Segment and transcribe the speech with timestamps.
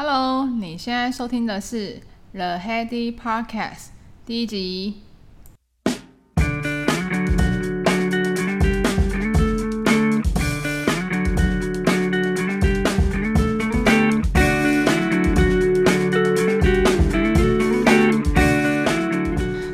[0.00, 1.98] Hello，你现在收听的是
[2.32, 3.86] The Heady Podcast
[4.24, 5.02] 第一集。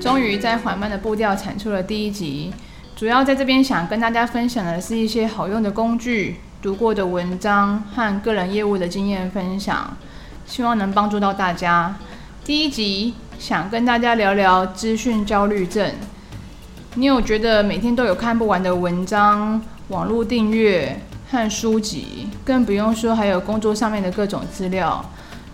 [0.00, 2.52] 终于在缓慢的步调产出了第一集。
[2.96, 9.96] 主要在这边想跟大家分享的是一些好用的工具、读过的文章和个人业务的经验分享，
[10.48, 11.94] 希望能帮助到大家。
[12.42, 15.92] 第一集想跟大家聊聊资讯焦虑症。
[16.94, 20.98] 你有觉得每天都有看不完的文章、网络订阅
[21.30, 25.04] 和书籍，更不用说还有工作上面的各种资料。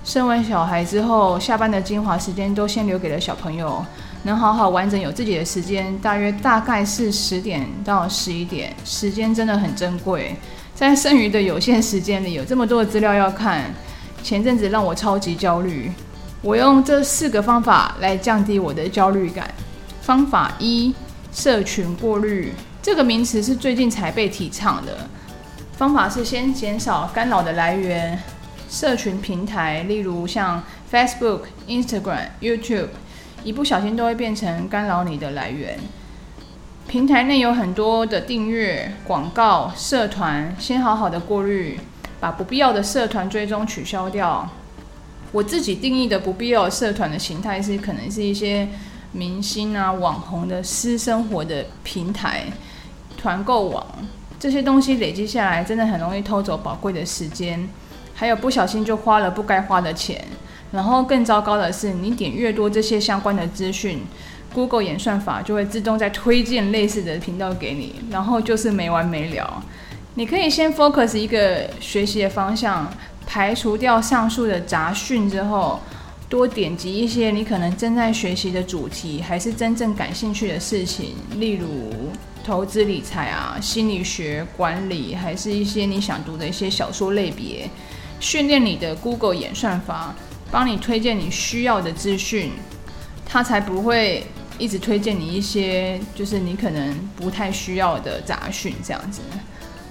[0.05, 3.85] 生完小孩之后，下班的精华时间都先留给了小朋友。
[4.23, 10.37] 能好好完整有自己的时间，大约大概是十点到十一点，时间真的很珍贵。
[10.75, 13.65] 在剩余的有限时间里，有这么多的资料要看，
[14.25, 15.93] 前阵子让我超级焦虑。
[16.41, 19.49] 我用这四个方法来降低我的焦虑感。
[20.01, 20.95] 方法一：
[21.31, 22.55] 社群过滤。
[22.83, 25.09] 这个名词是最近才被提倡的。
[25.77, 28.19] 方法是先减少干扰的来源，
[28.71, 32.89] 社群平台，例如像 Facebook、Instagram、YouTube。
[33.43, 35.79] 一不小心都会变成干扰你的来源。
[36.89, 41.79] 平台内有很多的订阅、广告、社团，先好好的过滤，
[42.25, 44.49] 把不必要的社团追踪取消掉。
[45.31, 48.67] 我自己定义的不必要的社团的形态是，可能是一些
[49.13, 52.47] 明星啊、网红的私生活的平台、
[53.19, 53.87] 团购网
[54.41, 57.69] 这些东西累积下来，真的很容易偷走宝贵的时间，
[58.15, 60.25] 还有不小心就花了不该花的钱。
[60.73, 64.03] 然后更糟糕的是，你点越多这些相关的资讯
[64.55, 69.63] ，Google 演算法就会自动再推荐类似的频道给你，然后就是没完没了。
[70.17, 72.89] 你可以先 focus 一个学习的方向，
[73.27, 75.81] 排除掉上述的杂讯之后，
[76.29, 81.69] 多点击一些你可能正在学习的主题，还是真正感兴趣的事情，例如
[82.45, 87.69] 投资理财啊、心理学、管理，还是一些你想读的一些小说类别，
[88.21, 90.15] 训练你的 Google 演算法。
[90.51, 92.53] 帮你推荐你需要的资讯，
[93.27, 94.25] 他才不会
[94.57, 99.21] 一直推荐你一些就是你可能不太需要的杂讯这样子。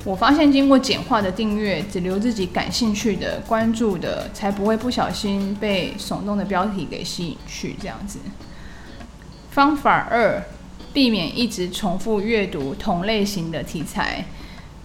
[0.05, 8.19] 我发现经过简化的订阅，只留自己感兴趣的、关注的，才不会不小心被耸动的标题给吸引去这样子。
[9.51, 10.43] 方法二，
[10.91, 14.25] 避免一直重复阅读同类型的题材。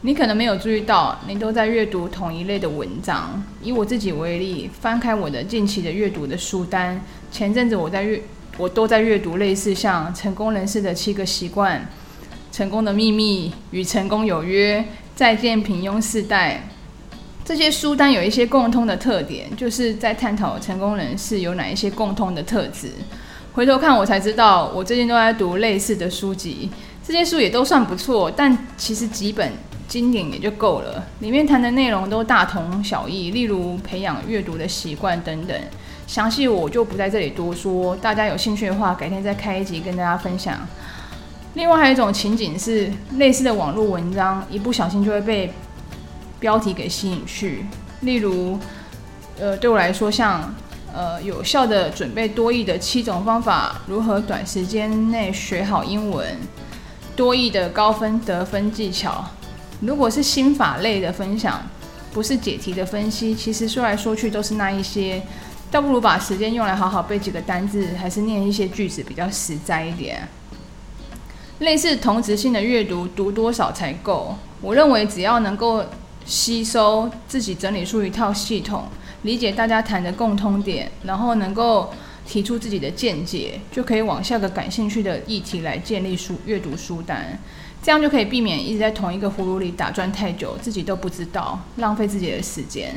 [0.02, 3.42] 你可能没有注意到，你都在阅读同一类的文章。
[3.60, 7.00] 以我自己为例，翻开我的近期的阅读的书单，
[7.32, 8.22] 前阵子我在阅，
[8.56, 11.80] 我都在阅读类似像《成功人士的七个习惯》、
[12.56, 14.78] 《成功的秘密》与《成功有约》、
[15.18, 16.62] 《再见平庸世代》
[17.44, 22.92] 这些书单有一些共通的特点，就是在探讨成功人士有哪一些共通的特质。
[23.52, 26.70] 回头看，我才知道，我最近都在读类似的书籍，
[27.04, 29.50] 这些书也都算不错，但其实几本。
[29.88, 35.56] 经典也就够了，里面谈的内容都大同小异，例如培养阅读的习惯等等。
[36.06, 40.58] 详细我就不在这里多说，大家有兴趣的话，改天再开一集跟大家分享。
[41.58, 45.52] 另外还有一种情景是，类似的网络文章，一不小心就会被
[46.38, 47.66] 标题给吸引去。
[48.02, 48.56] 例如，
[49.40, 50.54] 呃，对我来说，像
[50.94, 56.24] 呃有效的准备多义的七种方法，如何短时间内学好英文，
[57.16, 59.24] 多义的高分得分技巧。
[59.80, 61.60] 如果是心法类的分享，
[62.12, 65.20] 不是解题的分析，其实说来说去都是那一些，
[65.72, 70.28] 倒不如把时间用来好好背几个单字，还是念一些句子比较实在一点。
[71.60, 74.36] 类似同质性的阅读，读多少才够？
[74.60, 75.84] 我认为只要能够
[76.24, 78.84] 吸收，自己整理出一套系统，
[79.22, 81.92] 理解大家谈的共通点，然后能够
[82.26, 87.38] 提出自己的见解，就可以往下个感兴趣的议题来建立书阅读书单。
[87.82, 92.94] 这样就可以避免一直在同一个葫芦里打转太久，自己都不知道，浪费自己的时间。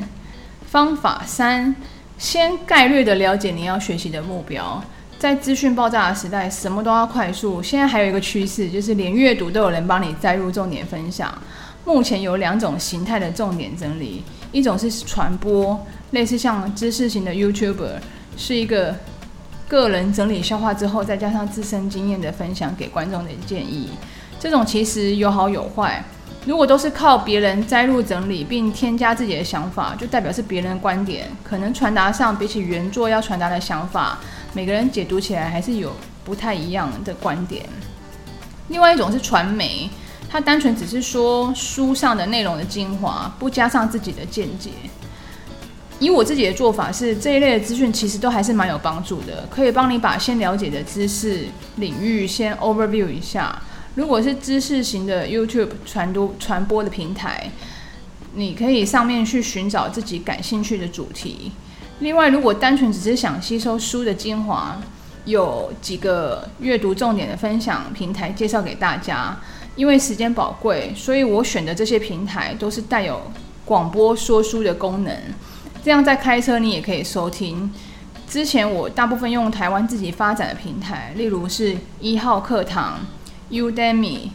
[0.67, 1.75] 方法三，
[2.17, 4.83] 先概略的了解你要学习的目标。
[5.21, 7.61] 在资讯爆炸的时代，什么都要快速。
[7.61, 11.31] 现在还有一个趋势，就是连阅读都有人帮你摘入重点分享。
[11.85, 15.79] 目前有两种形态的重点整理，一种是传播，
[16.09, 17.99] 类似像知识型的 YouTuber，
[18.35, 18.95] 是一个
[19.67, 23.91] 个人整理消化之后，再加上自身经验的分享给观众的建议。
[24.39, 26.03] 这种其实有好有坏。
[26.47, 34.17] 如果都是靠别人摘录整理并添加自己的想法，就代表是别人的观点，可能传达上比起原作要传达的想法，
[34.53, 35.93] 每个人解读起来还是有
[36.25, 37.65] 不太一样的观点。
[38.67, 39.89] 另外一种是传媒，
[40.29, 44.69] 它单纯只是说书上的内容的精华，不加上自己的见解。
[45.99, 51.45] 以我自己的做法是，这一类的资讯其实都还是蛮有帮助的，可以帮你把先了解的知识
[51.75, 53.61] 领域先 overview 一下。
[53.95, 57.51] 如果是知识型的 YouTube 传播传播的平台，
[58.33, 61.51] 你可以上面去寻找自己感兴趣的主题。
[62.01, 64.75] 另外，如果单纯只是想吸收书的精华，
[65.25, 69.37] 有几个阅读重点的分享平台介绍给大家。
[69.75, 73.21] 因为时间宝贵，所以我选的这些平台都是带有
[73.63, 75.15] 广播说书的功能。
[75.83, 77.71] 这样在开车你也可以收听。
[78.27, 82.99] 之前我大部分用台湾自己发展的平台，例如是一号课堂、
[83.51, 84.31] Udemy，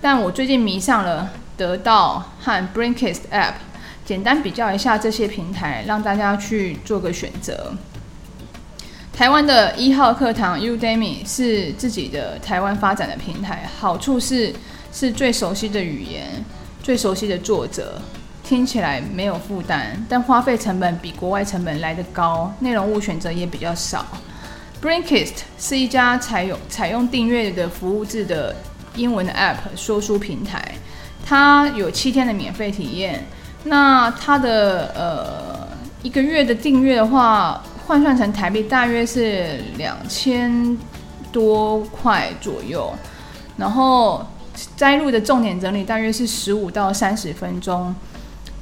[0.00, 3.52] 但我最近迷上了得到和 Brinkist App。
[4.10, 7.72] 简单比较一下这些平台，让大家去做个选择。
[9.12, 14.52] 台湾的一号课堂 Udemy 是自己的台湾发展的平台，好处是
[14.92, 16.44] 是最熟悉的语言、
[16.82, 18.02] 最熟悉的作者。
[18.42, 24.04] 听起来没有负担，但花费成本比国外成本来得高，内容物选择也比较少。
[24.82, 28.56] Brinkist 是一家采用采用订阅的服务制的
[28.96, 30.60] 英文的 App 说书平台，
[31.24, 33.24] 它有七天的免费体验。
[33.64, 35.68] 那它的呃
[36.02, 40.78] 一个月的订阅的话，换算成台币大约是两千
[41.30, 42.92] 多块左右，
[43.56, 44.26] 然后
[44.76, 47.94] 摘录的重点整理大约是十五到三十分钟。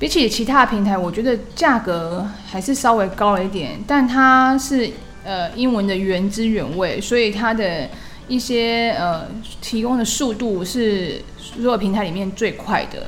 [0.00, 4.91] 比起其他平台，我觉得价格还是稍微高了一点，但它是
[5.25, 7.89] 呃英文的原汁原味，所以它的
[8.29, 9.27] 一些呃
[9.61, 13.06] 提供的速度是所有平台里面最快的。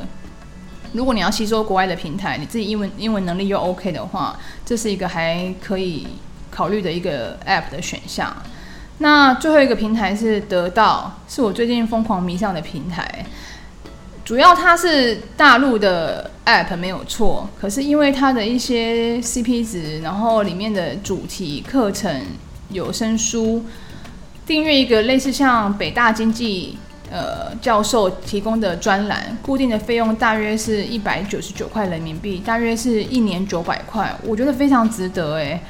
[0.92, 6.06] 如果你要吸收国外的平台，你自己英文英文能力又 OK 的话，这是一个还可以
[6.50, 8.34] 考虑的一个 App 的选项。
[8.98, 13.24] 那最后一个平台是得到，是我最近疯狂迷上的平台。
[14.22, 22.22] 主要它是大陆的 app 没有错，可是因为它的一些 CP 值，然后里面的主题课程、
[22.68, 23.64] 有声书，
[24.46, 26.78] 订阅一个类似像北大经济
[27.10, 35.60] 呃教授提供的专栏，固定的费用大约是一百九十九块人民币，大约是一年九百块，我觉得非常值得诶。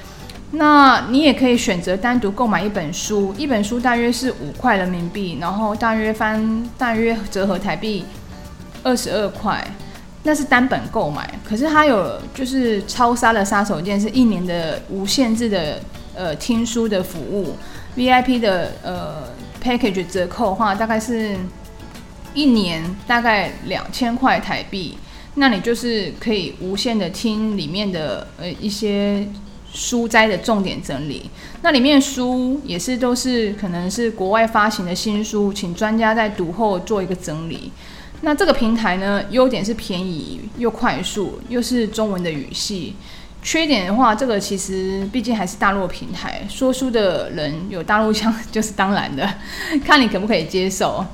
[0.52, 8.04] 那你也可以选择单独购买一本书，一本书大约是五块人民币，然后大约翻大约折合台币。
[8.82, 9.62] 二十二块，
[10.22, 11.38] 那是单本购买。
[11.44, 15.78] 可是它有就是超杀的杀手锏，是一年的无限制的
[16.14, 17.54] 呃听书的服务
[17.94, 19.16] ，VIP 的呃
[19.62, 21.36] package 折扣的话，大概是
[22.34, 24.96] 一年大概两千块台币。
[25.34, 29.26] 那你就是可以无限的听里面的呃一些
[29.72, 31.30] 书斋的重点整理。
[31.62, 37.70] 那里面书也是都是可能是国外发行的新书，请专家在读后做一个整理。
[38.22, 42.94] 那这个平台呢，优点是便宜又快速，又是中文的语系。
[43.42, 49.26] 缺点的话，这个其实毕竟还是大陆平台，说书的人有大陆腔就是当然的，
[49.84, 51.04] 看你可不可以接受。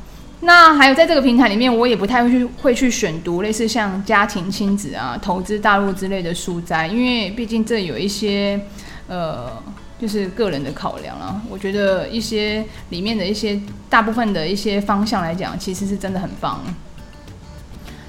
[0.41, 8.61] 那还有在这个平台里面，我也不太会去会去选读类似像家庭、亲子啊、投资大陆之类的书斋，因为毕竟这有一些
[9.09, 9.51] 呃，
[9.99, 11.41] 就是个人的考量啊。
[11.49, 13.59] 我觉得一些里面的一些
[13.89, 16.61] 大部分的一些方向来讲，其实是真的很棒。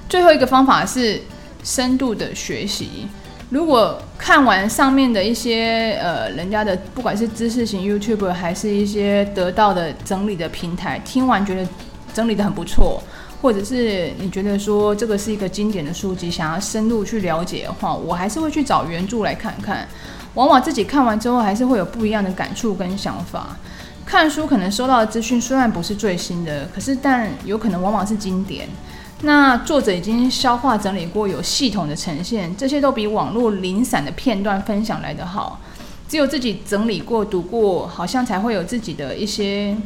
[0.08, 1.22] 最后一个方法是
[1.62, 3.06] 深度的学习。
[3.50, 11.66] 如果看完上面的一些呃人家的，不管是知识型 YouTube 还是一些得到的整理的平台，听完觉得
[12.12, 13.02] 整理得很不错，
[13.40, 19.88] 或者是你觉得说这个是一个经典的书籍，想要深入去了解的话，我还是会去找原著来看看。
[20.34, 23.56] 往往自己看完之后，还是会有不一样的感触跟想法。
[24.04, 28.68] 看书可能收到的资讯虽然不是最新的，可是但有可能往往是经典。
[29.22, 35.60] 那作者已经消化整理过，有系统的呈现，这些都比网络零散的片段分享来得好。
[36.08, 39.76] 只有自己整理过、读过，好像才会有自己的一些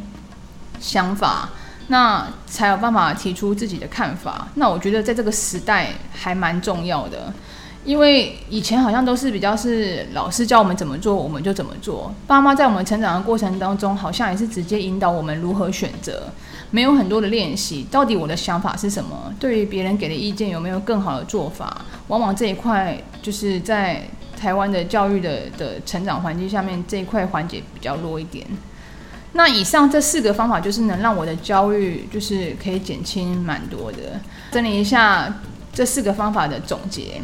[0.79, 1.49] 想法，
[1.87, 4.47] 那才有办法提出自己的看法。
[4.55, 7.33] 那我觉得在这个时代还蛮重要的。
[7.83, 12.13] 因为以前好像都是比较是老师教我们怎么做，我们就怎么做。
[12.25, 16.29] 爸妈在我们成长的过程当中，好像也是直接引导我们如何选择，
[16.73, 17.85] 没有很多的练习。
[17.91, 19.31] 到底我的想法是什么？
[19.39, 21.85] 对于别人给的意见有没有更好的做法？
[22.07, 24.01] 往往这一块就是在
[24.35, 28.43] 台湾的教育的的成长环境下面，这一块环节比较弱一点。
[29.33, 34.19] 那以上这四个方法，就是能让我的焦虑就是可以减轻蛮多的。
[34.51, 37.21] 整理一下这四个方法的总结。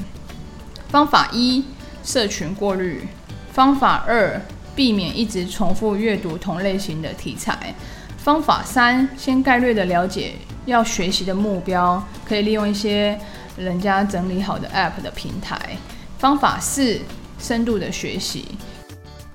[0.90, 1.64] 方法一，
[2.04, 3.02] 社群过滤；
[3.52, 4.40] 方法二，
[4.76, 7.56] 避免一直重复阅读同类型的题材；
[8.24, 10.34] 方法三，先概略的了解
[10.66, 13.18] 要学习的目标，可以利用一些
[13.58, 15.58] 人家整理好的 App 的平台；
[16.18, 17.00] 方法四：
[17.40, 18.46] 深度的学习。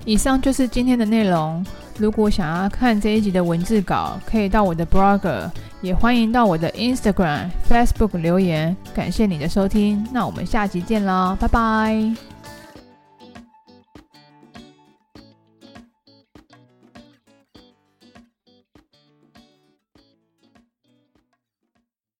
[0.05, 1.65] 以上就是今天的内容。
[1.97, 5.49] 如果想要看这一集的文字稿，可以到我的 Blogger，
[5.81, 8.75] 也欢迎到我的 Instagram、Facebook 留言。
[8.93, 12.34] 感谢你的收听，那我们下集见啦，拜拜。